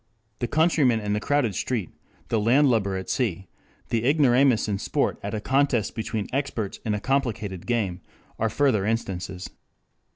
The 0.39 0.47
countryman 0.47 0.99
in 0.99 1.13
the 1.13 1.19
crowded 1.19 1.53
street, 1.53 1.91
the 2.29 2.39
landlubber 2.39 2.97
at 2.97 3.07
sea, 3.07 3.45
the 3.89 4.03
ignoramus 4.09 4.67
in 4.67 4.79
sport 4.79 5.19
at 5.21 5.35
a 5.35 5.39
contest 5.39 5.93
between 5.93 6.25
experts 6.33 6.79
in 6.83 6.95
a 6.95 6.99
complicated 6.99 7.67
game, 7.67 8.01
are 8.39 8.49
further 8.49 8.83
instances. 8.83 9.47